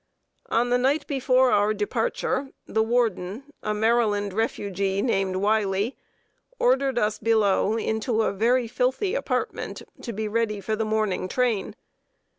[0.47, 5.95] "]On the night before our departure, the warden, a Maryland refugee, named Wiley,
[6.57, 11.75] ordered us below into a very filthy apartment, to be ready for the morning train.